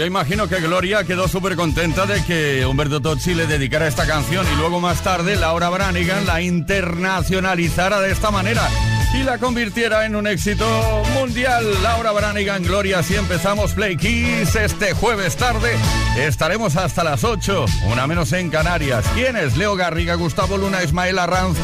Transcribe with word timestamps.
Yo 0.00 0.06
imagino 0.06 0.48
que 0.48 0.62
Gloria 0.62 1.04
quedó 1.04 1.28
súper 1.28 1.56
contenta 1.56 2.06
de 2.06 2.24
que 2.24 2.64
Humberto 2.64 3.02
Tocci 3.02 3.34
le 3.34 3.46
dedicara 3.46 3.86
esta 3.86 4.06
canción 4.06 4.46
y 4.50 4.56
luego 4.56 4.80
más 4.80 5.02
tarde 5.02 5.36
Laura 5.36 5.68
Branigan 5.68 6.24
la 6.24 6.40
internacionalizara 6.40 8.00
de 8.00 8.10
esta 8.10 8.30
manera 8.30 8.66
y 9.12 9.24
la 9.24 9.36
convirtiera 9.36 10.06
en 10.06 10.16
un 10.16 10.26
éxito 10.26 10.64
mundial. 11.12 11.82
Laura 11.82 12.12
Branigan, 12.12 12.62
Gloria, 12.62 13.02
si 13.02 13.14
empezamos 13.14 13.74
Play 13.74 13.98
Kiss 13.98 14.54
este 14.54 14.94
jueves 14.94 15.36
tarde. 15.36 15.76
Estaremos 16.16 16.76
hasta 16.76 17.04
las 17.04 17.22
8, 17.22 17.66
una 17.92 18.06
menos 18.06 18.32
en 18.32 18.48
Canarias. 18.48 19.04
¿Quién 19.12 19.36
es? 19.36 19.58
Leo 19.58 19.76
Garriga, 19.76 20.14
Gustavo 20.14 20.56
Luna, 20.56 20.82
Ismael 20.82 21.18
Arranz 21.18 21.58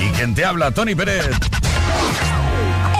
y 0.00 0.10
quien 0.10 0.36
te 0.36 0.44
habla, 0.44 0.70
Tony 0.70 0.94
Pérez. 0.94 1.26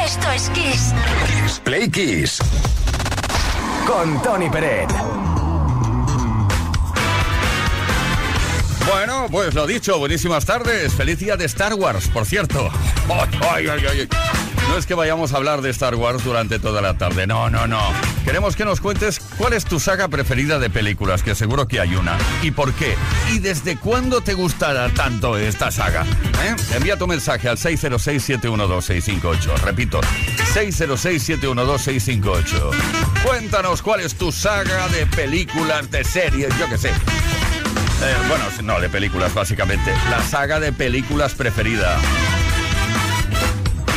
Esto 0.04 0.32
es 0.32 0.50
Kiss. 0.50 1.60
Play 1.62 1.88
Kiss 1.90 2.40
con 3.86 4.22
Tony 4.22 4.48
Peret. 4.50 4.88
Bueno, 8.86 9.26
pues 9.30 9.54
lo 9.54 9.66
dicho, 9.66 9.98
buenísimas 9.98 10.44
tardes. 10.44 10.94
Feliz 10.94 11.18
día 11.18 11.36
de 11.36 11.44
Star 11.44 11.74
Wars, 11.74 12.08
por 12.08 12.26
cierto. 12.26 12.70
No 14.68 14.76
es 14.76 14.86
que 14.86 14.94
vayamos 14.94 15.32
a 15.32 15.36
hablar 15.36 15.62
de 15.62 15.70
Star 15.70 15.96
Wars 15.96 16.22
durante 16.22 16.58
toda 16.58 16.80
la 16.80 16.96
tarde, 16.96 17.26
no, 17.26 17.50
no, 17.50 17.66
no. 17.66 17.80
Queremos 18.24 18.56
que 18.56 18.64
nos 18.64 18.80
cuentes 18.80 19.20
cuál 19.38 19.52
es 19.54 19.64
tu 19.64 19.78
saga 19.80 20.06
preferida 20.08 20.58
de 20.58 20.68
películas, 20.70 21.22
que 21.22 21.34
seguro 21.34 21.66
que 21.66 21.80
hay 21.80 21.94
una. 21.94 22.18
¿Y 22.42 22.50
por 22.50 22.74
qué? 22.74 22.94
¿Y 23.32 23.38
desde 23.38 23.76
cuándo 23.76 24.20
te 24.20 24.34
gustará 24.34 24.90
tanto 24.90 25.38
esta 25.38 25.70
saga? 25.70 26.04
¿Eh? 26.44 26.54
Envía 26.74 26.96
tu 26.96 27.06
mensaje 27.06 27.48
al 27.48 27.56
606-712-658. 27.56 29.56
Repito, 29.62 30.00
606-712-658. 30.54 32.70
Cuéntanos 33.24 33.80
cuál 33.82 34.00
es 34.00 34.14
tu 34.14 34.32
saga 34.32 34.88
de 34.88 35.04
películas, 35.06 35.90
de 35.90 36.04
series, 36.04 36.56
yo 36.58 36.66
qué 36.68 36.76
sé. 36.78 36.90
Eh, 36.90 38.14
bueno, 38.28 38.44
no, 38.62 38.80
de 38.80 38.88
películas 38.88 39.34
básicamente. 39.34 39.92
La 40.08 40.22
saga 40.22 40.58
de 40.60 40.72
películas 40.72 41.34
preferida. 41.34 41.98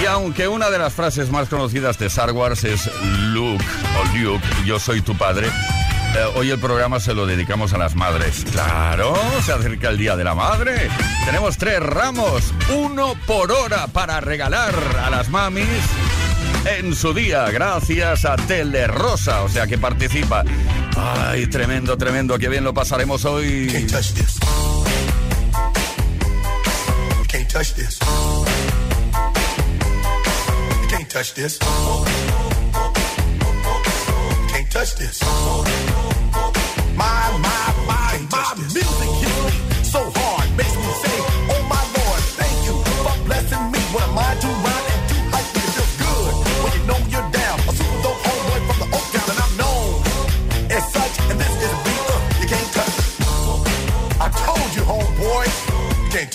Y 0.04 0.06
aunque 0.06 0.50
una 0.50 0.70
de 0.70 0.78
las 0.78 0.92
frases 0.92 1.32
más 1.32 1.48
conocidas 1.48 1.98
de 1.98 2.08
Star 2.08 2.34
Wars 2.34 2.66
es 2.66 2.92
Luke 3.32 3.64
o 3.98 4.04
Luke, 4.18 4.46
yo 4.66 4.78
soy 4.78 5.00
tu 5.00 5.16
padre, 5.16 5.48
eh, 5.48 6.26
hoy 6.36 6.50
el 6.50 6.60
programa 6.60 7.00
se 7.00 7.14
lo 7.14 7.26
dedicamos 7.26 7.72
a 7.72 7.78
las 7.78 7.96
madres. 7.96 8.44
Claro, 8.52 9.16
se 9.46 9.54
acerca 9.54 9.88
el 9.88 9.98
Día 9.98 10.18
de 10.18 10.26
la 10.26 10.36
Madre. 10.36 10.90
Tenemos 11.24 11.58
tres 11.58 11.80
ramos, 11.80 12.54
uno 12.76 13.14
por 13.26 13.54
hora 13.54 13.88
para 13.88 14.20
regalar 14.20 14.76
a 15.02 15.10
las 15.10 15.30
mamis 15.30 15.70
en 16.66 16.94
su 16.98 17.14
día, 17.14 17.50
gracias 17.50 18.26
a 18.26 18.36
Tele 18.36 18.88
Rosa, 18.88 19.44
o 19.44 19.48
sea 19.48 19.68
que 19.68 19.78
participa. 19.78 20.44
Ay, 20.98 21.48
tremendo, 21.48 21.98
tremendo, 21.98 22.38
qué 22.38 22.50
bien 22.50 22.66
lo 22.66 22.74
pasaremos 22.74 23.24
hoy. 23.24 23.70
Can't 23.72 23.90
touch 23.90 24.12
this. 27.74 28.00
Touch 31.14 31.36
this. 31.36 31.60
Can't 34.50 34.72
touch 34.72 34.96
this. 34.96 35.22
My, 36.98 37.38
my, 37.38 37.63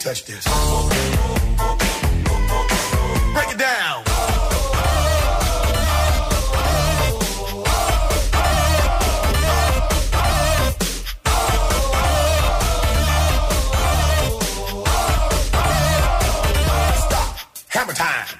touch 0.00 0.24
this. 0.24 0.44
Break 3.34 3.50
it 3.50 3.58
down. 3.58 4.02
Stop. 16.96 17.36
Hammer 17.68 17.92
time. 17.92 18.39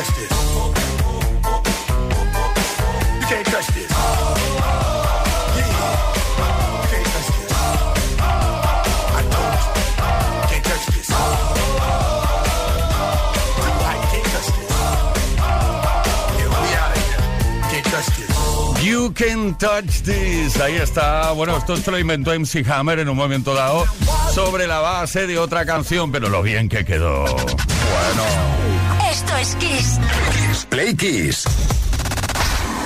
You 0.00 0.06
can't 3.28 3.46
touch 3.50 3.66
this. 3.76 3.90
You 18.82 19.12
can 19.12 19.58
touch 19.58 20.02
this. 20.04 20.58
Ahí 20.62 20.76
está. 20.76 21.32
Bueno, 21.32 21.58
esto 21.58 21.76
se 21.76 21.90
lo 21.90 21.98
inventó 21.98 22.32
MC 22.32 22.66
Hammer 22.70 23.00
en 23.00 23.10
un 23.10 23.18
momento 23.18 23.52
dado 23.52 23.84
sobre 24.32 24.66
la 24.66 24.78
base 24.78 25.26
de 25.26 25.38
otra 25.38 25.66
canción, 25.66 26.10
pero 26.10 26.30
lo 26.30 26.42
bien 26.42 26.70
que 26.70 26.86
quedó. 26.86 27.24
Bueno. 27.24 28.69
Esto 29.40 29.64
es 29.64 30.66
Play 30.66 30.94
Kiss. 30.94 31.44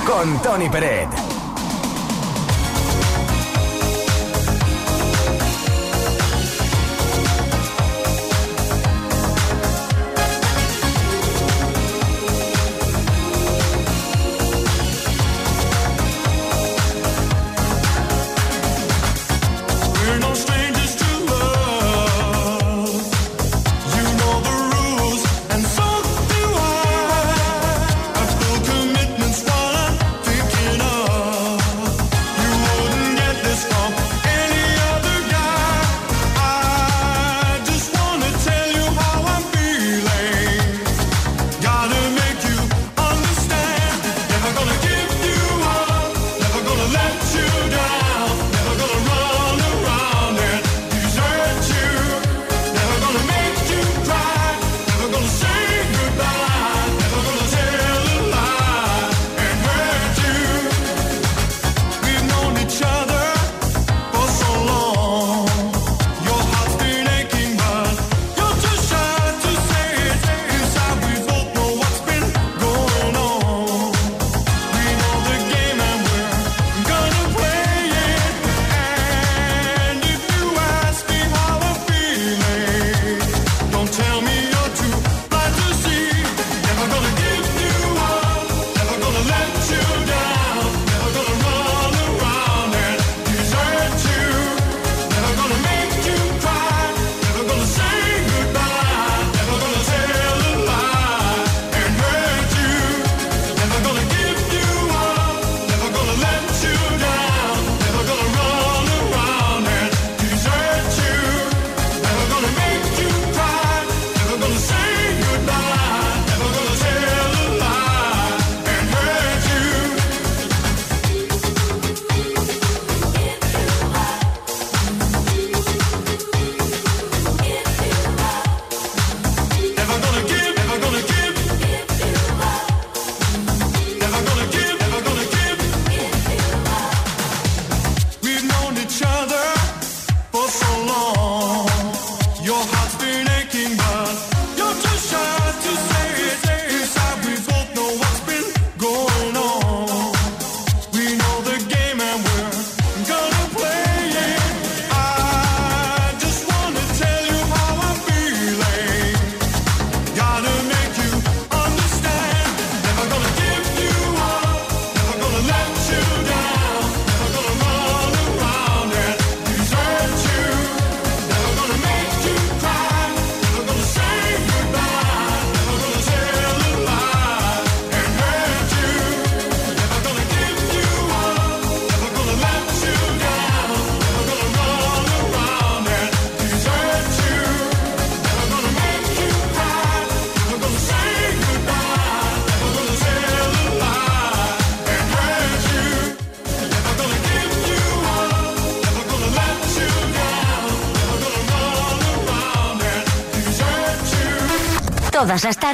Con 0.06 0.40
Tony 0.40 0.68
Peret. 0.68 1.33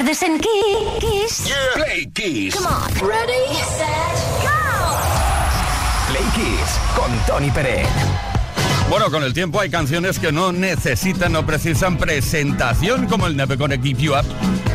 Tardes 0.01 0.23
en 0.23 0.39
Kiss. 0.39 1.45
Yeah. 1.45 1.55
Play 1.75 2.07
Kiss. 2.13 2.55
Come 2.55 2.65
on. 2.65 2.91
Ready, 3.07 3.53
set, 3.77 4.17
go. 4.41 4.49
Play 6.09 6.23
Kiss 6.33 6.79
con 6.95 7.11
Tony 7.27 7.51
Pérez. 7.51 7.87
Bueno, 8.89 9.11
con 9.11 9.23
el 9.23 9.33
tiempo 9.33 9.59
hay 9.59 9.69
canciones 9.69 10.17
que 10.17 10.31
no 10.31 10.51
necesitan 10.51 11.35
o 11.35 11.45
precisan 11.45 11.97
presentación, 11.97 13.05
como 13.05 13.27
el 13.27 13.37
Never 13.37 13.57
Gonna 13.57 13.79
Keep 13.79 13.97
You 13.97 14.13
Up 14.13 14.25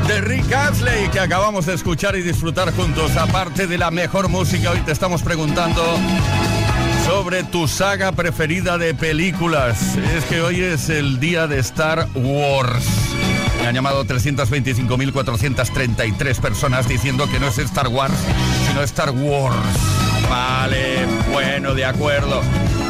de 0.07 0.21
Rick 0.21 0.53
Astley, 0.53 1.09
que 1.09 1.19
acabamos 1.19 1.67
de 1.67 1.75
escuchar 1.75 2.15
y 2.15 2.23
disfrutar 2.23 2.73
juntos. 2.73 3.17
Aparte 3.17 3.67
de 3.67 3.79
la 3.79 3.91
mejor 3.91 4.29
música, 4.29 4.71
hoy 4.71 4.81
te 4.81 4.93
estamos 4.93 5.23
preguntando 5.23 5.83
sobre 7.05 7.43
tu 7.43 7.67
saga 7.67 8.13
preferida 8.13 8.79
de 8.79 8.95
películas. 8.95 9.97
Es 9.97 10.25
que 10.27 10.41
hoy 10.41 10.61
es 10.61 10.89
el 10.89 11.19
día 11.19 11.49
de 11.49 11.59
Star 11.59 12.07
Wars. 12.15 13.06
Han 13.67 13.75
llamado 13.75 14.07
325.433 14.07 16.41
personas 16.41 16.89
diciendo 16.89 17.29
que 17.29 17.41
no 17.41 17.49
es 17.49 17.59
Star 17.59 17.89
Wars, 17.89 18.15
sino 18.69 18.81
Star 18.83 19.11
Wars. 19.11 19.57
Vale, 20.31 21.05
bueno, 21.33 21.75
de 21.75 21.85
acuerdo. 21.85 22.43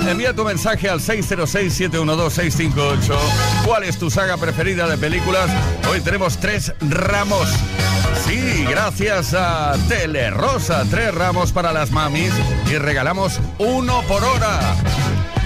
Envía 0.06 0.35
tu 0.35 0.45
mensaje 0.45 0.90
al 0.90 1.00
606-712-658. 1.00 3.16
¿Cuál 3.64 3.85
es 3.85 3.99
tu 3.99 4.11
saga 4.11 4.37
preferida 4.37 4.87
de 4.87 4.99
películas? 4.99 5.49
Hoy 5.90 6.00
tenemos 6.00 6.37
tres 6.37 6.75
ramos. 6.80 7.49
Sí, 8.26 8.66
gracias 8.68 9.33
a 9.35 9.76
Telerosa, 9.88 10.85
tres 10.90 11.14
ramos 11.14 11.52
para 11.52 11.73
las 11.73 11.90
mamis 11.90 12.33
y 12.71 12.76
regalamos 12.76 13.40
uno 13.59 14.02
por 14.02 14.23
hora. 14.23 14.76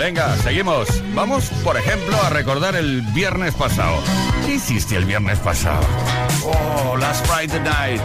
Venga, 0.00 0.35
seguimos. 0.38 0.88
Vamos, 1.14 1.50
por 1.62 1.76
ejemplo, 1.76 2.16
a 2.23 2.30
recordar 2.30 2.75
el 2.75 3.02
viernes 3.12 3.54
pasado. 3.54 4.02
¿Qué 4.47 4.54
hiciste 4.54 4.97
el 4.97 5.04
viernes 5.04 5.38
pasado? 5.40 5.83
Oh, 6.42 6.97
last 6.97 7.26
Friday 7.26 7.61
night. 7.61 8.00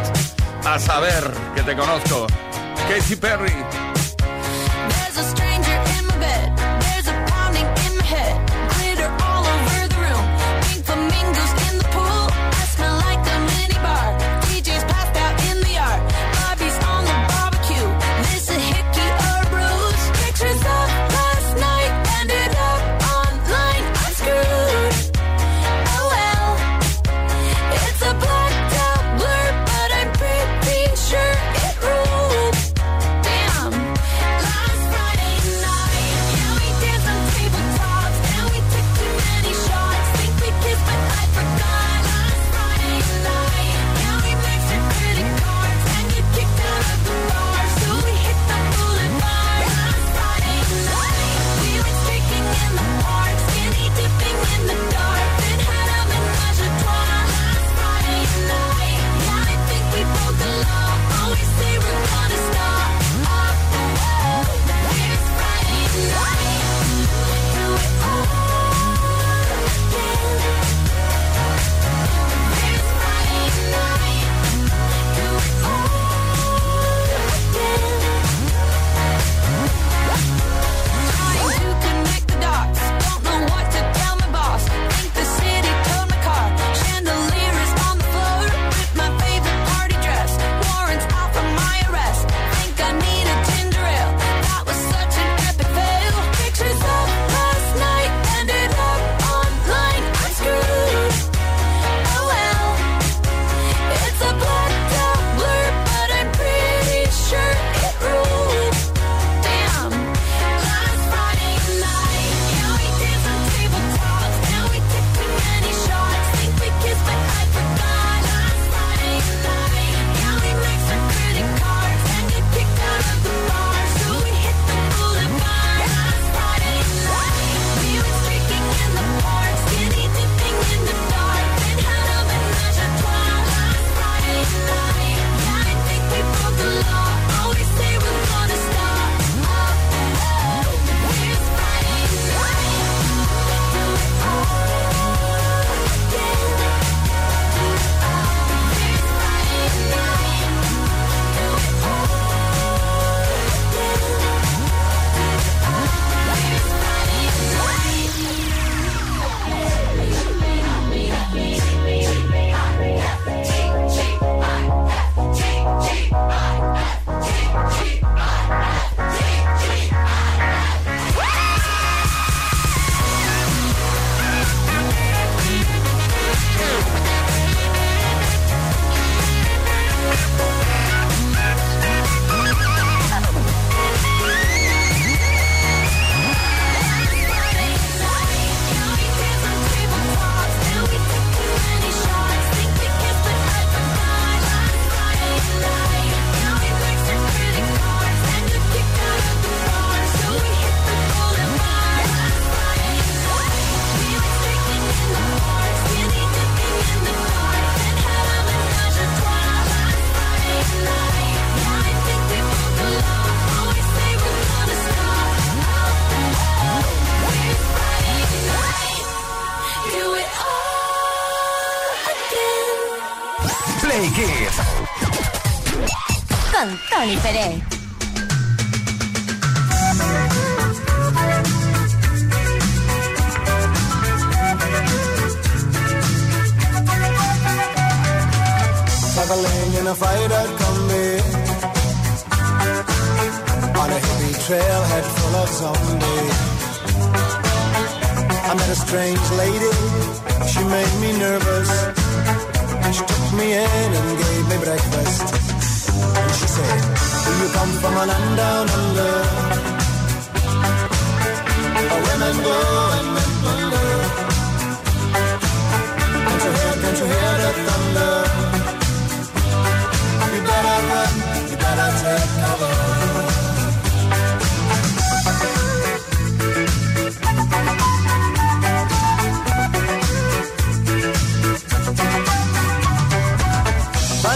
A 0.66 0.78
saber 0.78 1.24
que 1.56 1.62
te 1.64 1.74
conozco. 1.74 2.28
Katy 2.90 3.16
Perry. 3.16 3.95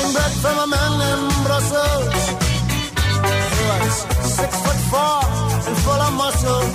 Buying 0.09 0.13
bread 0.13 0.31
from 0.41 0.57
a 0.57 0.67
man 0.67 0.93
in 1.09 1.19
Brussels. 1.45 2.29
He 3.55 3.63
was 3.69 3.95
six 4.37 4.51
foot 4.63 4.79
four 4.91 5.19
and 5.67 5.77
full 5.85 6.01
of 6.07 6.13
muscle. 6.13 6.65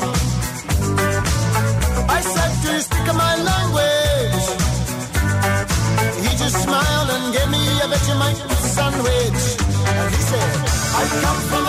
I 2.09 2.21
said, 2.21 2.51
Do 2.63 2.69
you 2.75 2.81
speak 2.81 3.07
my 3.15 3.35
language? 3.51 4.47
He 6.23 6.31
just 6.37 6.63
smiled 6.63 7.11
and 7.11 7.35
gave 7.35 7.51
me 7.51 7.63
a 7.83 7.87
Vegemite 7.93 8.41
sandwich. 8.77 9.43
And 9.99 10.15
he 10.15 10.23
said, 10.31 10.55
I 11.01 11.03
come 11.23 11.41
from 11.51 11.64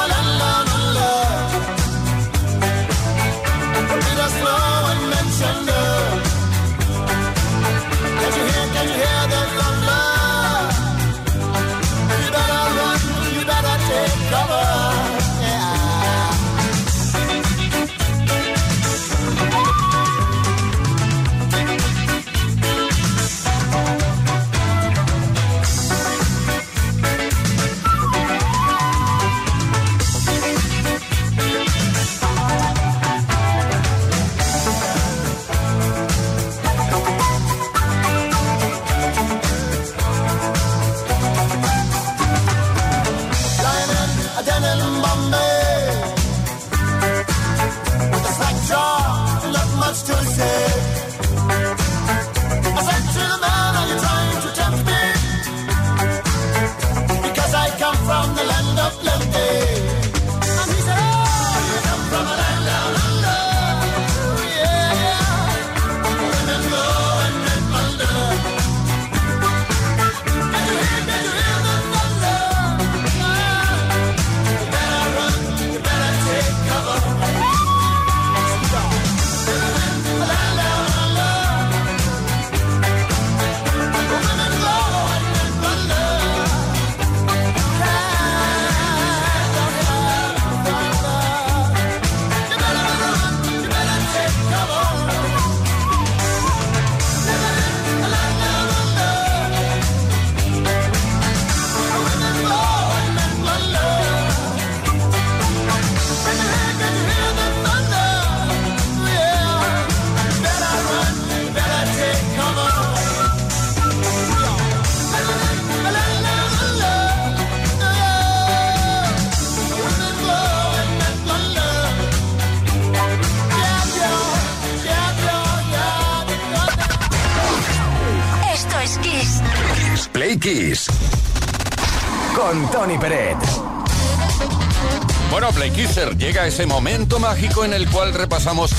llega 136.36 136.48
ese 136.48 136.66
momento 136.66 137.18
mágico 137.18 137.64
en 137.64 137.74
el 137.74 137.90
cual 137.90 138.14
repasamos 138.14 138.72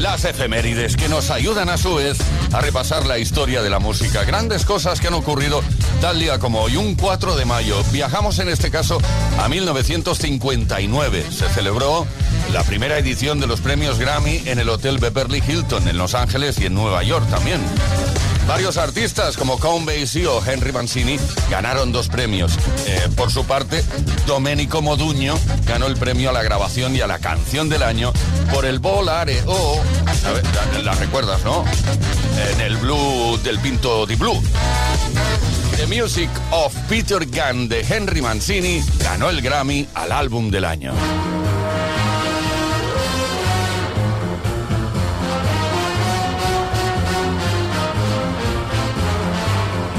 las 0.00 0.26
efemérides 0.26 0.96
que 0.96 1.08
nos 1.08 1.30
ayudan 1.30 1.70
a 1.70 1.78
su 1.78 1.94
vez 1.94 2.18
a 2.52 2.60
repasar 2.60 3.06
la 3.06 3.18
historia 3.18 3.62
de 3.62 3.70
la 3.70 3.78
música. 3.78 4.24
Grandes 4.24 4.66
cosas 4.66 5.00
que 5.00 5.06
han 5.06 5.14
ocurrido 5.14 5.62
tal 6.02 6.18
día 6.18 6.38
como 6.38 6.60
hoy, 6.60 6.76
un 6.76 6.96
4 6.96 7.36
de 7.36 7.46
mayo. 7.46 7.82
Viajamos 7.90 8.38
en 8.38 8.50
este 8.50 8.70
caso 8.70 8.98
a 9.38 9.48
1959. 9.48 11.24
Se 11.30 11.48
celebró 11.48 12.06
la 12.52 12.64
primera 12.64 12.98
edición 12.98 13.40
de 13.40 13.46
los 13.46 13.62
premios 13.62 13.98
Grammy 13.98 14.42
en 14.44 14.58
el 14.58 14.68
Hotel 14.68 14.98
Beverly 14.98 15.42
Hilton 15.46 15.88
en 15.88 15.96
Los 15.96 16.14
Ángeles 16.14 16.58
y 16.58 16.66
en 16.66 16.74
Nueva 16.74 17.02
York 17.02 17.26
también. 17.30 17.60
Varios 18.50 18.78
artistas 18.78 19.36
como 19.36 19.60
Count 19.60 19.86
Basie 19.86 20.26
o 20.26 20.44
Henry 20.44 20.72
Mancini 20.72 21.18
ganaron 21.50 21.92
dos 21.92 22.08
premios. 22.08 22.58
Eh, 22.84 23.08
por 23.14 23.30
su 23.30 23.44
parte, 23.44 23.84
Domenico 24.30 24.80
Moduño 24.80 25.36
ganó 25.66 25.88
el 25.88 25.96
premio 25.96 26.30
a 26.30 26.32
la 26.32 26.44
grabación 26.44 26.94
y 26.94 27.00
a 27.00 27.08
la 27.08 27.18
canción 27.18 27.68
del 27.68 27.82
año 27.82 28.12
por 28.54 28.64
el 28.64 28.78
Volare 28.78 29.42
o... 29.44 29.82
la 30.84 30.94
recuerdas, 30.94 31.42
¿no? 31.42 31.64
En 32.52 32.60
el 32.60 32.76
Blue 32.76 33.40
del 33.42 33.58
Pinto 33.58 34.06
di 34.06 34.14
Blue. 34.14 34.40
The 35.78 35.88
Music 35.88 36.30
of 36.52 36.72
Peter 36.88 37.26
Gunn 37.26 37.68
de 37.68 37.80
Henry 37.80 38.22
Mancini 38.22 38.84
ganó 39.00 39.30
el 39.30 39.42
Grammy 39.42 39.88
al 39.94 40.12
álbum 40.12 40.48
del 40.48 40.64
año. 40.64 40.94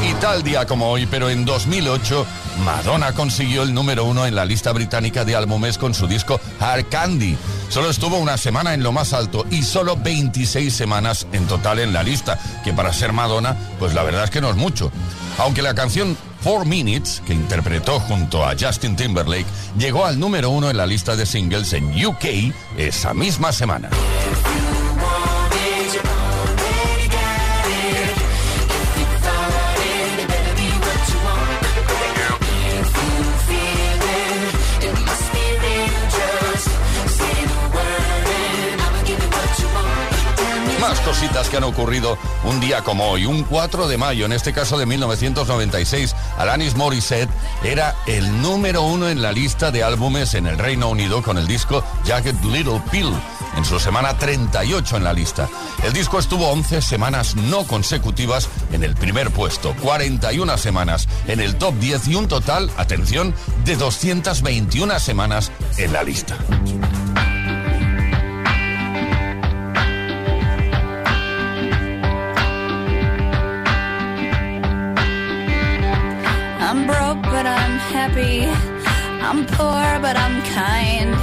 Y 0.09 0.13
tal 0.21 0.41
día 0.41 0.65
como 0.65 0.89
hoy, 0.89 1.05
pero 1.05 1.29
en 1.29 1.43
2008, 1.43 2.25
Madonna 2.65 3.13
consiguió 3.13 3.63
el 3.63 3.73
número 3.73 4.05
uno 4.05 4.25
en 4.25 4.35
la 4.35 4.45
lista 4.45 4.71
británica 4.71 5.25
de 5.25 5.35
álbumes 5.35 5.77
con 5.77 5.93
su 5.93 6.07
disco 6.07 6.39
Hard 6.59 6.89
Candy. 6.89 7.35
Solo 7.69 7.89
estuvo 7.89 8.17
una 8.17 8.37
semana 8.37 8.73
en 8.73 8.83
lo 8.83 8.91
más 8.91 9.13
alto 9.13 9.45
y 9.49 9.63
solo 9.63 9.97
26 9.97 10.73
semanas 10.73 11.27
en 11.31 11.47
total 11.47 11.79
en 11.79 11.93
la 11.93 12.03
lista, 12.03 12.37
que 12.63 12.73
para 12.73 12.93
ser 12.93 13.13
Madonna, 13.13 13.57
pues 13.79 13.93
la 13.93 14.03
verdad 14.03 14.25
es 14.25 14.29
que 14.29 14.41
no 14.41 14.49
es 14.49 14.55
mucho. 14.55 14.91
Aunque 15.39 15.61
la 15.61 15.73
canción 15.73 16.17
Four 16.41 16.65
Minutes, 16.65 17.21
que 17.25 17.33
interpretó 17.33 17.99
junto 17.99 18.45
a 18.45 18.55
Justin 18.59 18.95
Timberlake, 18.95 19.45
llegó 19.77 20.05
al 20.05 20.19
número 20.19 20.49
uno 20.49 20.69
en 20.69 20.77
la 20.77 20.85
lista 20.85 21.15
de 21.15 21.25
singles 21.25 21.73
en 21.73 22.05
UK 22.05 22.53
esa 22.77 23.13
misma 23.13 23.51
semana. 23.51 23.89
Cositas 41.01 41.49
que 41.49 41.57
han 41.57 41.63
ocurrido 41.63 42.17
un 42.43 42.59
día 42.59 42.81
como 42.81 43.05
hoy, 43.05 43.25
un 43.25 43.43
4 43.43 43.87
de 43.87 43.97
mayo, 43.97 44.25
en 44.25 44.31
este 44.31 44.53
caso 44.53 44.77
de 44.77 44.85
1996. 44.85 46.15
Alanis 46.37 46.75
Morissette 46.75 47.29
era 47.63 47.95
el 48.07 48.41
número 48.41 48.81
uno 48.83 49.09
en 49.09 49.21
la 49.21 49.31
lista 49.31 49.71
de 49.71 49.83
álbumes 49.83 50.33
en 50.33 50.47
el 50.47 50.57
Reino 50.57 50.89
Unido 50.89 51.21
con 51.21 51.37
el 51.37 51.47
disco 51.47 51.83
Jagged 52.05 52.35
Little 52.43 52.81
Pill 52.91 53.13
en 53.57 53.65
su 53.65 53.79
semana 53.79 54.17
38 54.17 54.97
en 54.97 55.03
la 55.03 55.13
lista. 55.13 55.49
El 55.83 55.93
disco 55.93 56.19
estuvo 56.19 56.49
11 56.49 56.81
semanas 56.81 57.35
no 57.35 57.65
consecutivas 57.65 58.49
en 58.71 58.83
el 58.83 58.95
primer 58.95 59.31
puesto, 59.31 59.75
41 59.81 60.57
semanas 60.57 61.07
en 61.27 61.39
el 61.39 61.55
top 61.55 61.75
10 61.75 62.07
y 62.07 62.15
un 62.15 62.27
total, 62.27 62.69
atención, 62.77 63.33
de 63.65 63.75
221 63.75 64.99
semanas 64.99 65.51
en 65.77 65.93
la 65.93 66.03
lista. 66.03 66.37
But 77.43 77.49
I'm 77.49 77.77
happy. 77.95 78.45
I'm 79.27 79.47
poor, 79.47 79.99
but 79.99 80.15
I'm 80.15 80.43
kind. 80.53 81.15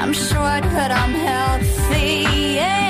I'm 0.00 0.14
short, 0.14 0.62
but 0.62 0.90
I'm 0.90 1.12
healthy. 1.12 2.54
Yeah. 2.54 2.89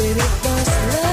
Baby, 0.00 0.18
it 0.18 0.44
was 0.44 0.68
love. 0.94 1.09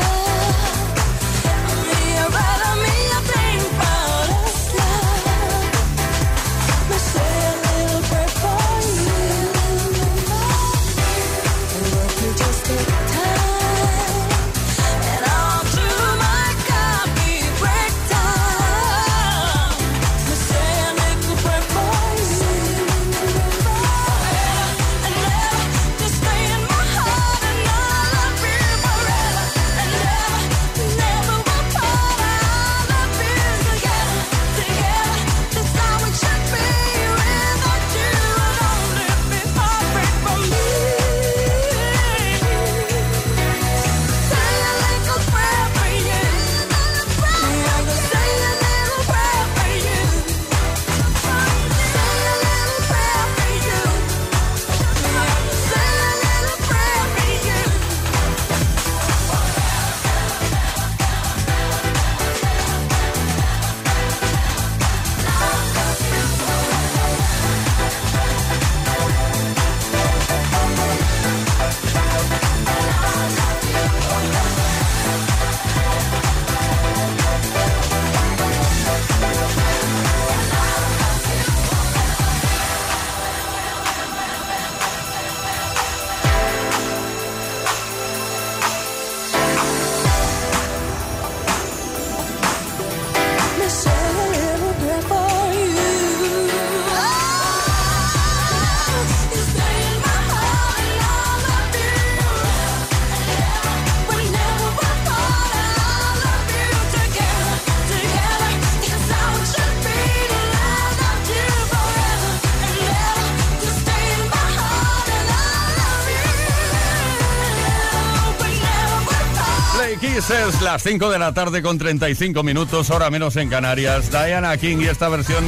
Las 120.67 120.83
5 120.83 121.09
de 121.09 121.17
la 121.17 121.33
tarde 121.33 121.61
con 121.61 121.77
35 121.77 122.43
minutos, 122.43 122.89
hora 122.89 123.09
menos 123.09 123.37
en 123.37 123.47
Canarias. 123.47 124.11
Diana 124.11 124.57
King 124.57 124.79
y 124.81 124.87
esta 124.87 125.07
versión 125.07 125.45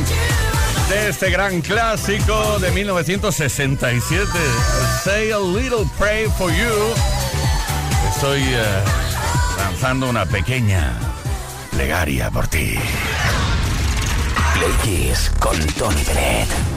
de 0.88 1.10
este 1.10 1.30
gran 1.30 1.60
clásico 1.60 2.58
de 2.60 2.72
1967, 2.72 4.30
Say 5.04 5.32
a 5.32 5.40
Little 5.40 5.86
Pray 5.98 6.28
for 6.38 6.50
You. 6.50 6.94
Estoy 8.16 8.40
eh, 8.44 8.64
lanzando 9.58 10.10
una 10.10 10.26
pequeña 10.26 10.98
plegaria 11.72 12.32
por 12.32 12.48
ti. 12.48 12.76
Play 14.54 14.72
Kiss 14.84 15.30
con 15.38 15.58
Tony 15.74 16.02
Peret. 16.06 16.69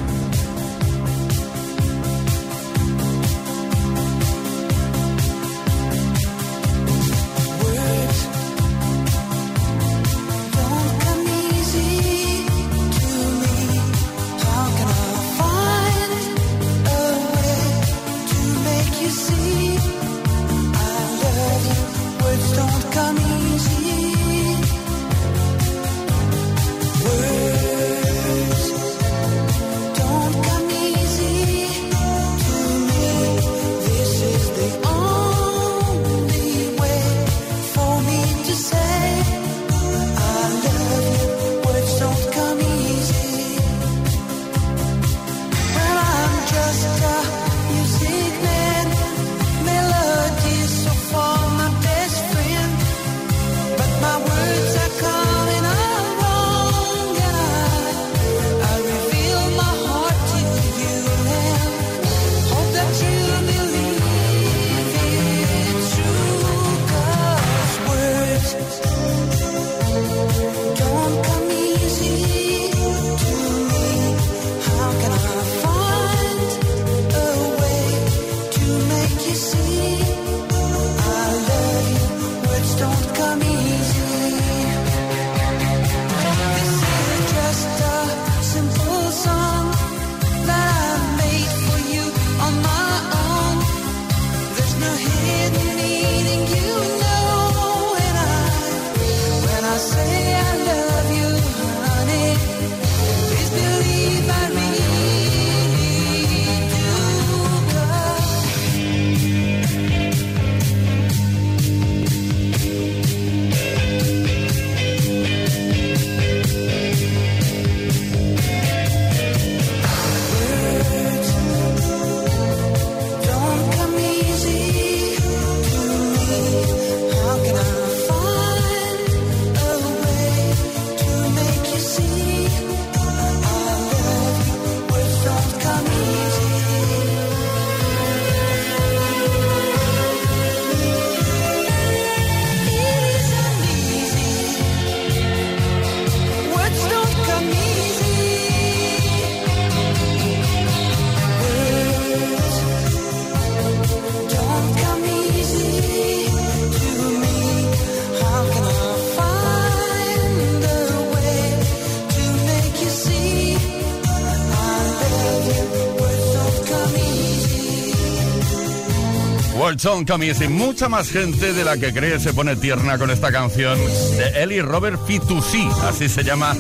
Come 170.07 170.27
Easy. 170.27 170.49
Mucha 170.49 170.89
más 170.89 171.09
gente 171.09 171.55
de 171.55 171.65
la 171.65 171.79
que 171.79 171.95
cree 171.95 172.21
se 172.21 172.35
pone 172.35 172.57
tierna 172.57 172.99
con 172.99 173.11
esta 173.11 173.33
canción 173.33 173.79
de 173.79 174.43
Eli 174.43 174.61
Robert 174.61 175.01
Fitoussi. 175.07 175.67
Así 175.85 176.11
se 176.11 176.23
llama 176.23 176.55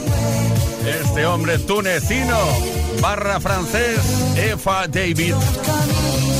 este 0.86 1.26
hombre 1.26 1.58
tunecino 1.58 2.38
barra 3.02 3.38
francés 3.38 4.00
Efa 4.36 4.86
David. 4.88 5.34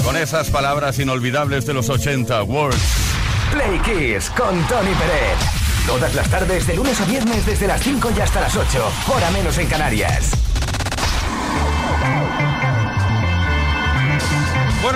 Con 0.03 0.17
esas 0.17 0.49
palabras 0.49 0.99
inolvidables 0.99 1.67
de 1.67 1.75
los 1.75 1.91
80. 1.91 2.43
Words. 2.45 2.79
Play 3.53 3.79
Kiss 3.81 4.31
con 4.31 4.67
Tony 4.67 4.95
Peret. 4.95 5.39
Todas 5.87 6.15
las 6.15 6.31
tardes, 6.31 6.67
de 6.67 6.77
lunes 6.77 6.99
a 7.01 7.05
viernes, 7.05 7.45
desde 7.45 7.67
las 7.67 7.83
5 7.83 8.13
y 8.17 8.21
hasta 8.21 8.41
las 8.41 8.57
8. 8.57 8.93
Hora 9.15 9.31
menos 9.31 9.59
en 9.59 9.67
Canarias. 9.67 10.42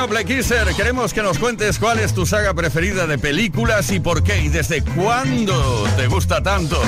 Play 0.09 0.25
Kisser, 0.25 0.67
queremos 0.75 1.13
que 1.13 1.23
nos 1.23 1.39
cuentes 1.39 1.79
cuál 1.79 1.99
es 1.99 2.15
tu 2.15 2.25
saga 2.27 2.55
preferida 2.55 3.07
de 3.07 3.19
películas 3.19 3.91
y 3.91 4.01
por 4.01 4.23
qué 4.23 4.39
y 4.39 4.49
desde 4.49 4.83
cuándo 4.83 5.87
te 5.97 6.07
gusta 6.07 6.43
tanto. 6.43 6.81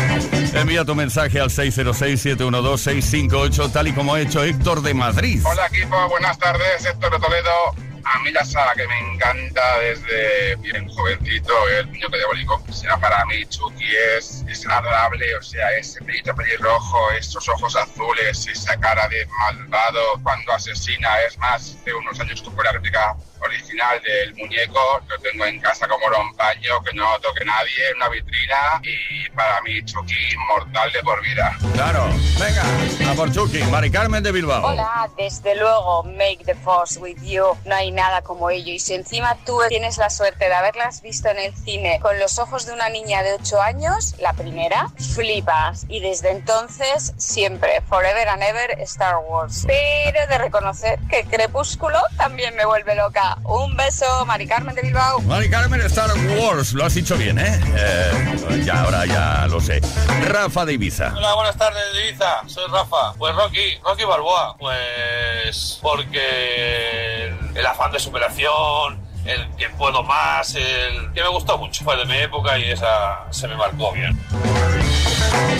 Envía 0.54 0.82
tu 0.84 0.94
mensaje 0.94 1.40
al 1.40 1.50
606-712-658, 1.50 3.72
tal 3.72 3.88
y 3.88 3.92
como 3.92 4.14
ha 4.14 4.20
hecho 4.20 4.44
Héctor 4.44 4.82
de 4.82 4.94
Madrid. 4.94 5.42
Hola 5.44 5.66
equipo, 5.66 5.96
buenas 6.08 6.38
tardes, 6.38 6.84
Héctor 6.84 7.10
de 7.12 7.18
Toledo. 7.18 7.87
A 8.04 8.18
mí 8.20 8.30
la 8.32 8.44
saga 8.44 8.74
que 8.74 8.86
me 8.86 8.98
encanta 9.12 9.78
desde 9.80 10.56
bien 10.56 10.88
jovencito, 10.88 11.52
el 11.68 11.90
niño 11.92 12.08
diabólico, 12.08 12.62
será 12.72 12.96
para 12.98 13.24
mí 13.26 13.44
Chucky, 13.46 13.84
es, 14.16 14.44
es 14.48 14.66
agradable, 14.66 15.36
o 15.36 15.42
sea, 15.42 15.70
ese 15.76 16.00
pelito 16.02 16.34
pelirrojo, 16.34 17.10
esos 17.12 17.48
ojos 17.48 17.76
azules, 17.76 18.46
esa 18.46 18.78
cara 18.78 19.08
de 19.08 19.26
malvado 19.26 20.20
cuando 20.22 20.52
asesina, 20.52 21.08
es 21.22 21.36
más, 21.38 21.84
de 21.84 21.94
unos 21.94 22.18
años 22.20 22.42
tuve 22.42 22.64
la 22.64 22.72
réplica 22.72 23.16
original 23.40 24.00
del 24.02 24.34
muñeco, 24.34 25.00
lo 25.08 25.18
tengo 25.18 25.44
en 25.44 25.60
casa 25.60 25.86
como 25.86 26.06
un 26.06 26.34
paño, 26.36 26.82
que 26.82 26.92
no 26.94 27.18
toque 27.20 27.44
nadie, 27.44 27.90
en 27.90 27.96
una 27.96 28.08
vitrina, 28.08 28.80
y 28.82 29.28
para 29.30 29.60
mí 29.62 29.84
Chucky 29.84 30.14
inmortal 30.32 30.90
de 30.92 31.02
por 31.02 31.22
vida. 31.22 31.56
Claro, 31.74 32.06
venga, 32.38 33.10
a 33.10 33.14
por 33.14 33.30
Chucky, 33.32 33.62
Mari 33.64 33.90
Carmen 33.90 34.22
de 34.22 34.32
Bilbao. 34.32 34.66
Hola, 34.66 35.08
desde 35.16 35.54
luego, 35.56 36.02
Make 36.04 36.44
the 36.44 36.54
Force 36.54 36.98
with 36.98 37.18
You. 37.22 37.44
No 37.64 37.74
hay 37.74 37.90
nada 37.90 38.22
como 38.22 38.50
ello. 38.50 38.72
Y 38.72 38.78
si 38.78 38.94
encima 38.94 39.36
tú 39.44 39.60
tienes 39.68 39.98
la 39.98 40.10
suerte 40.10 40.46
de 40.46 40.54
haberlas 40.54 41.02
visto 41.02 41.28
en 41.28 41.38
el 41.38 41.54
cine 41.54 42.00
con 42.00 42.18
los 42.18 42.38
ojos 42.38 42.66
de 42.66 42.72
una 42.72 42.88
niña 42.88 43.22
de 43.22 43.34
8 43.34 43.60
años, 43.60 44.14
la 44.18 44.32
primera, 44.32 44.90
flipas. 45.14 45.86
Y 45.88 46.00
desde 46.00 46.30
entonces, 46.30 47.12
siempre, 47.16 47.82
forever 47.88 48.28
and 48.28 48.42
ever, 48.42 48.80
Star 48.80 49.18
Wars. 49.18 49.64
Pero 49.66 50.26
de 50.26 50.38
reconocer 50.38 50.98
que 51.10 51.24
Crepúsculo 51.24 51.98
también 52.16 52.54
me 52.56 52.64
vuelve 52.64 52.94
loca. 52.94 53.27
Un 53.44 53.76
beso, 53.76 54.24
Mari 54.26 54.46
Carmen 54.46 54.74
de 54.74 54.82
Bilbao. 54.82 55.20
Mari 55.22 55.50
Carmen 55.50 55.80
Star 55.82 56.10
Wars, 56.40 56.72
lo 56.72 56.84
has 56.84 56.94
dicho 56.94 57.16
bien, 57.16 57.38
¿eh? 57.38 57.60
Eh, 57.76 58.62
Ya, 58.64 58.82
ahora 58.82 59.06
ya 59.06 59.46
lo 59.48 59.60
sé. 59.60 59.80
Rafa 60.26 60.64
de 60.64 60.74
Ibiza. 60.74 61.12
Hola, 61.16 61.34
buenas 61.34 61.56
tardes, 61.56 61.82
Ibiza. 62.04 62.42
Soy 62.46 62.64
Rafa. 62.70 63.12
Pues 63.18 63.34
Rocky, 63.34 63.78
Rocky 63.84 64.04
Balboa. 64.04 64.56
Pues 64.58 65.78
porque 65.82 67.32
el 67.54 67.66
afán 67.66 67.92
de 67.92 67.98
superación, 67.98 69.00
el 69.24 69.48
que 69.56 69.68
puedo 69.70 70.02
más, 70.02 70.54
el 70.54 71.12
que 71.12 71.22
me 71.22 71.28
gustó 71.28 71.58
mucho. 71.58 71.84
Fue 71.84 71.96
de 71.96 72.04
mi 72.06 72.16
época 72.18 72.58
y 72.58 72.70
esa 72.70 73.24
se 73.30 73.46
me 73.48 73.56
marcó 73.56 73.92
bien. 73.92 74.18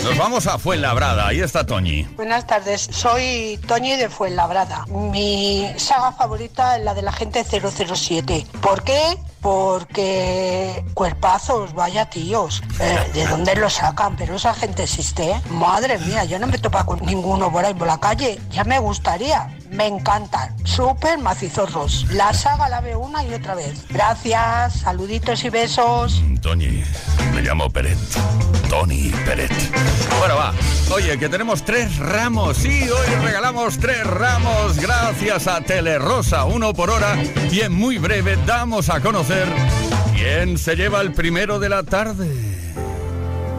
Nos 0.04 0.16
vamos 0.16 0.46
a 0.46 0.58
Fuenlabrada, 0.58 1.26
ahí 1.26 1.40
está 1.40 1.64
Toñi. 1.66 2.04
Buenas 2.16 2.46
tardes, 2.46 2.88
soy 2.90 3.58
Toñi 3.66 3.96
de 3.96 4.08
Fuenlabrada. 4.08 4.86
Mi 4.86 5.66
saga 5.76 6.12
favorita 6.12 6.76
es 6.76 6.84
la 6.84 6.94
de 6.94 7.02
la 7.02 7.12
gente 7.12 7.44
007. 7.44 8.46
¿Por 8.60 8.82
qué? 8.82 9.18
Porque 9.40 10.84
cuerpazos, 10.94 11.74
vaya 11.74 12.10
tíos. 12.10 12.62
Eh, 12.80 13.10
¿De 13.14 13.26
dónde 13.26 13.54
lo 13.54 13.70
sacan? 13.70 14.16
Pero 14.16 14.36
esa 14.36 14.54
gente 14.54 14.82
existe, 14.82 15.30
¿eh? 15.30 15.40
Madre 15.50 15.98
mía, 15.98 16.24
yo 16.24 16.38
no 16.38 16.46
me 16.46 16.58
topa 16.58 16.84
con 16.84 17.04
ninguno 17.04 17.50
por 17.50 17.64
ahí 17.64 17.74
por 17.74 17.86
la 17.86 17.98
calle. 17.98 18.40
Ya 18.50 18.64
me 18.64 18.78
gustaría. 18.78 19.48
Me 19.70 19.86
encantan. 19.86 20.56
Súper 20.64 21.18
macizorros. 21.18 22.06
La 22.10 22.32
saga 22.32 22.68
la 22.68 22.80
veo 22.80 23.00
una 23.00 23.22
y 23.22 23.34
otra 23.34 23.54
vez. 23.54 23.86
Gracias, 23.88 24.80
saluditos 24.80 25.44
y 25.44 25.50
besos. 25.50 26.22
Toñi, 26.40 26.82
me 27.34 27.42
llamo 27.42 27.70
Peret. 27.70 27.98
Tony 28.68 29.10
Peret. 29.24 29.52
Bueno, 30.18 30.36
va. 30.36 30.52
Oye, 30.94 31.18
que 31.18 31.28
tenemos 31.28 31.64
tres 31.64 31.96
ramos. 31.98 32.56
Sí, 32.58 32.88
hoy 32.88 33.14
regalamos 33.22 33.78
tres 33.78 34.06
ramos 34.06 34.78
gracias 34.78 35.46
a 35.46 35.60
Telerosa, 35.60 36.44
uno 36.44 36.74
por 36.74 36.90
hora. 36.90 37.16
Y 37.50 37.60
en 37.60 37.72
muy 37.72 37.98
breve 37.98 38.38
damos 38.46 38.88
a 38.88 39.00
conocer 39.00 39.27
quién 40.14 40.56
se 40.56 40.74
lleva 40.74 41.00
el 41.00 41.12
primero 41.12 41.58
de 41.58 41.68
la 41.68 41.82
tarde. 41.82 42.28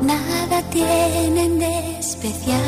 Nada 0.01 0.63
tienen 0.69 1.59
de 1.59 1.99
especial. 1.99 2.59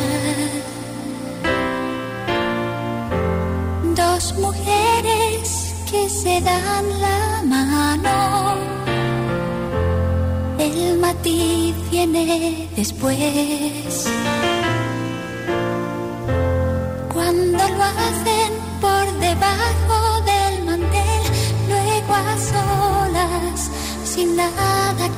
Dos 3.96 4.36
mujeres 4.38 5.74
que 5.90 6.10
se 6.10 6.42
dan 6.42 6.86
la 7.02 7.42
mano. 7.46 8.56
El 10.60 11.00
matiz 11.00 11.76
viene 11.90 12.70
después. 12.76 14.08
Cuando 17.14 17.64
lo 17.78 17.84
hacen 17.84 18.41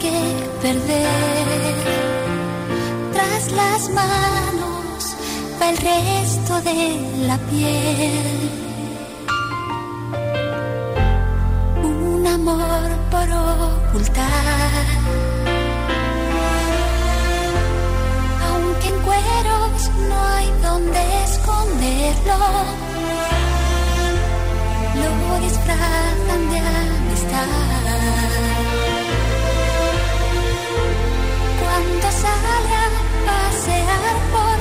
que 0.03 0.19
perder. 0.61 1.75
Tras 3.13 3.43
las 3.59 3.81
manos 4.01 4.99
va 5.59 5.65
el 5.69 5.77
resto 5.77 6.53
de 6.69 6.81
la 7.27 7.37
piel. 7.49 8.39
Un 11.83 12.27
amor 12.37 12.87
por 13.13 13.27
ocultar. 13.55 14.85
Aunque 18.47 18.87
en 18.93 18.99
cueros 19.07 19.77
no 20.09 20.17
hay 20.35 20.47
donde 20.67 21.01
esconderlo, 21.29 22.39
lo 25.01 25.11
disfrazan 25.45 26.41
de 26.51 26.59
amistad. 26.81 28.92
Sale 32.24 32.74
a 32.74 32.89
pasear 33.28 34.15
por 34.32 34.52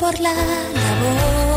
por 0.00 0.18
la 0.20 0.32
labor 0.32 1.53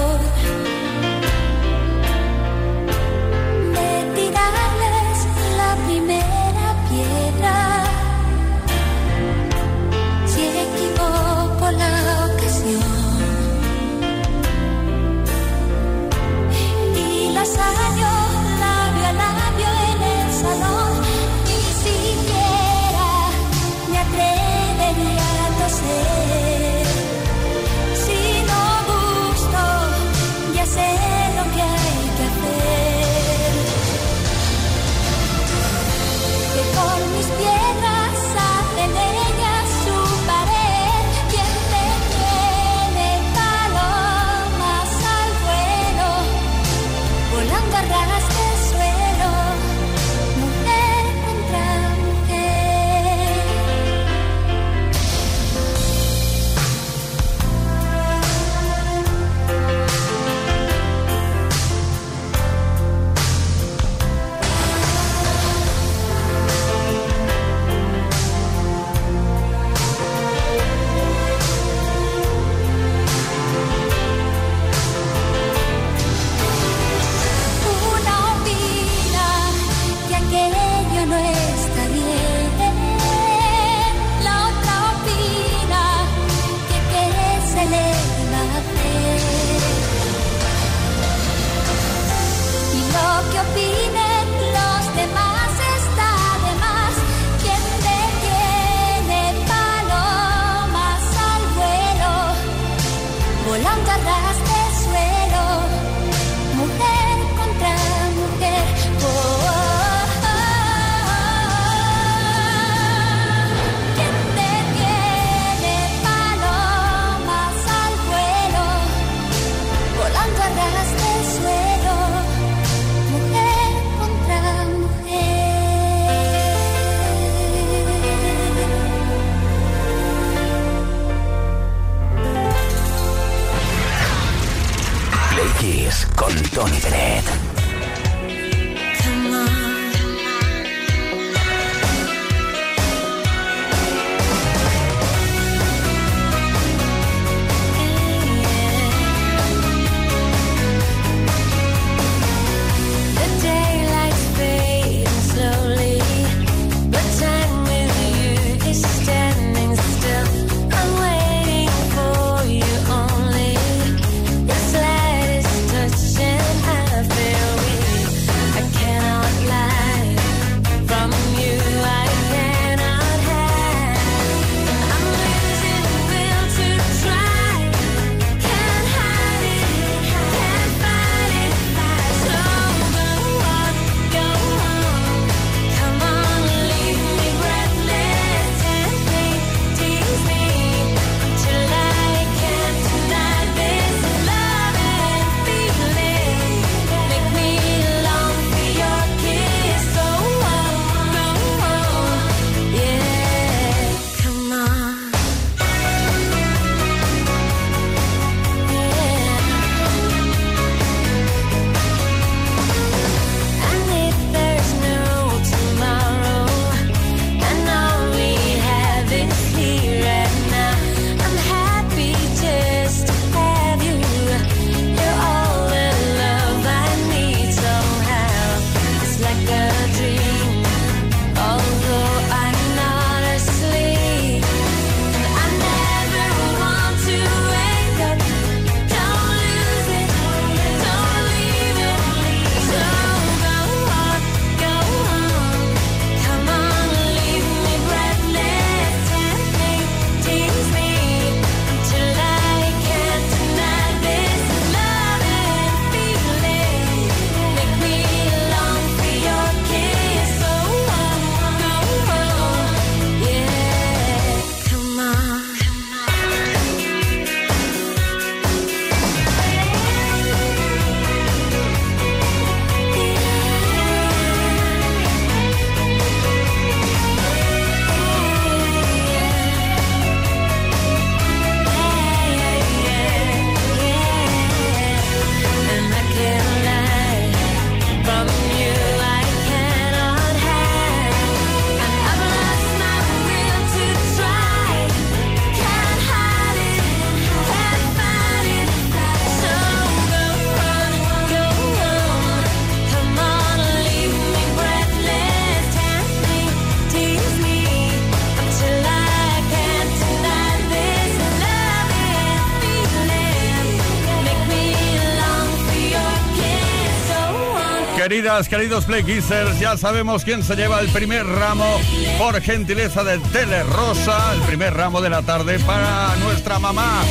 Queridas, 318.07 318.47
queridos 318.47 318.85
Playkissers, 318.85 319.59
ya 319.59 319.75
sabemos 319.75 320.23
quién 320.23 320.41
se 320.41 320.55
lleva 320.55 320.79
el 320.79 320.87
primer 320.87 321.25
ramo 321.27 321.77
por 322.17 322.41
gentileza 322.41 323.03
de 323.03 323.19
Tele 323.33 323.63
Rosa, 323.63 324.33
el 324.33 324.39
primer 324.43 324.73
ramo 324.73 325.01
de 325.01 325.09
la 325.09 325.23
tarde 325.23 325.59
para 325.59 326.15
nuestra 326.15 326.57
mamá. 326.57 327.03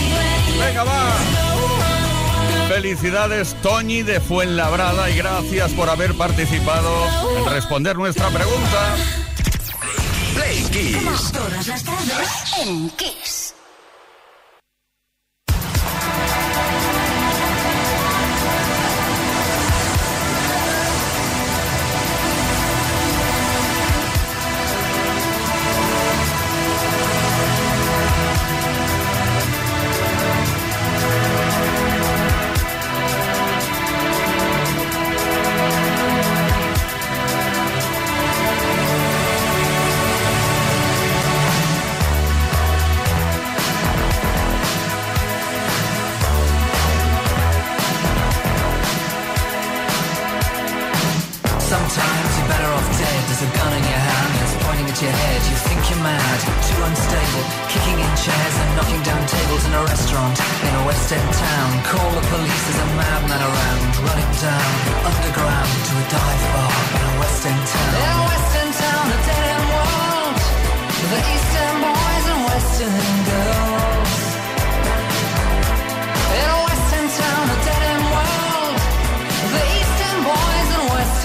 Venga, 0.58 0.84
va. 0.84 1.12
Felicidades 2.68 3.54
Toñi 3.60 4.04
de 4.04 4.20
Fuenlabrada 4.20 5.10
y 5.10 5.18
gracias 5.18 5.70
por 5.72 5.90
haber 5.90 6.14
participado 6.14 6.90
en 7.36 7.52
responder 7.52 7.96
nuestra 7.96 8.30
pregunta. 8.30 8.96
Playkiss. 10.34 11.30
Todas 11.30 11.66
las 11.66 11.84
tardes 11.84 12.28
en 12.62 12.88
Kiss. 12.88 13.45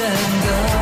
and 0.04 0.44
go. 0.46 0.81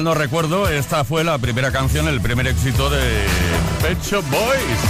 no 0.00 0.14
recuerdo, 0.14 0.68
esta 0.68 1.04
fue 1.04 1.24
la 1.24 1.38
primera 1.38 1.70
canción, 1.70 2.08
el 2.08 2.20
primer 2.20 2.46
éxito 2.46 2.90
de 2.90 3.26
Pecho 3.82 4.22
Boys. 4.22 4.80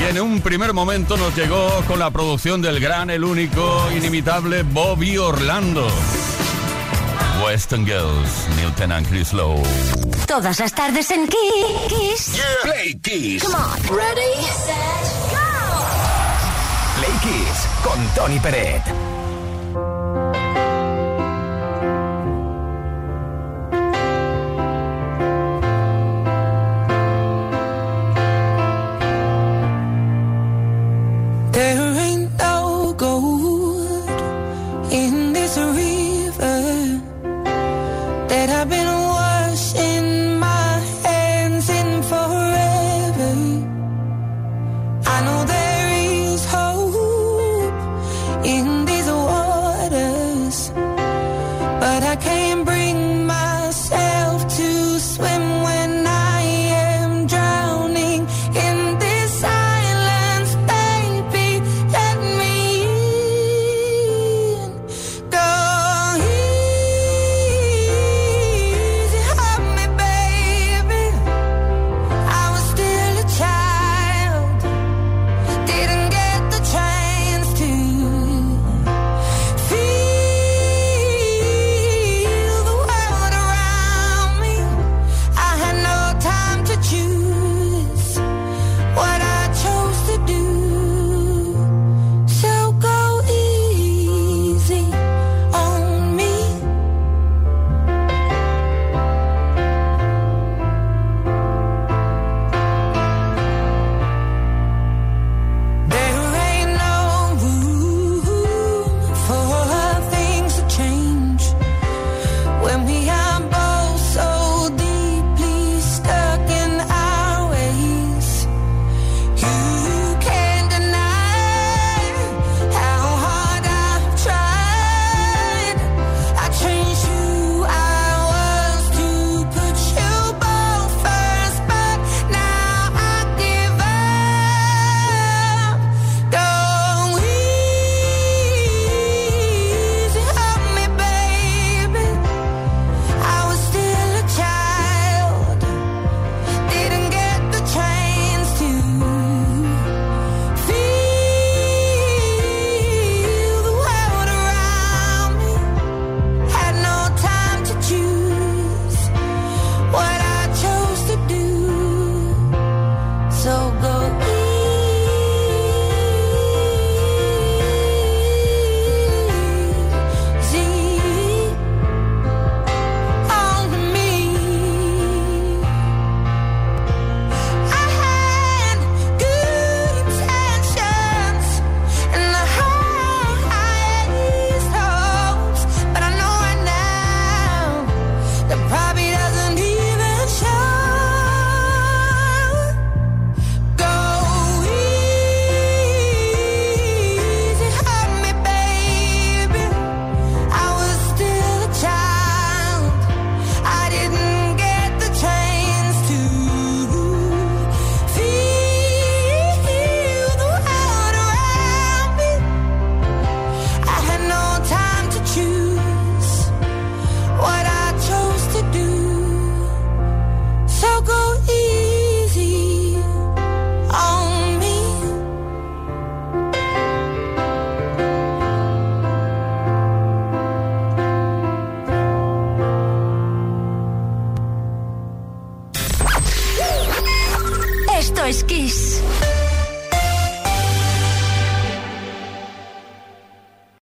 Y 0.00 0.10
en 0.10 0.20
un 0.20 0.40
primer 0.40 0.72
momento 0.72 1.16
nos 1.16 1.34
llegó 1.36 1.68
con 1.86 1.98
la 1.98 2.10
producción 2.10 2.60
del 2.60 2.80
gran, 2.80 3.10
el 3.10 3.22
único, 3.24 3.88
inimitable 3.96 4.62
Bobby 4.64 5.16
Orlando. 5.16 5.86
Western 7.44 7.84
Girls, 7.84 8.48
Newton 8.56 8.92
and 8.92 9.08
Chris 9.08 9.32
Lowe. 9.32 9.62
Todas 10.26 10.58
las 10.58 10.72
tardes 10.72 11.10
en 11.10 11.28
Kiss. 11.28 12.34
Yeah. 12.34 12.44
Play 12.62 12.94
Kiss. 13.02 13.44
Come 13.44 13.54
on. 13.54 13.96
Ready, 13.96 14.44
set, 14.44 14.74
go. 15.30 15.38
Play 16.98 17.12
Kiss 17.22 17.66
con 17.82 17.98
Tony 18.14 18.40
Peret. 18.40 19.21
in 48.44 48.81